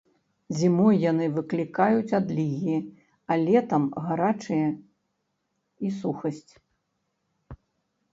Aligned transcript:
Зімой 0.59 0.95
яны 1.11 1.25
выклікаюць 1.33 2.15
адлігі, 2.19 2.77
а 3.35 3.37
летам 3.43 3.83
гарачыя 4.07 4.67
і 5.89 5.93
сухасць. 5.99 6.53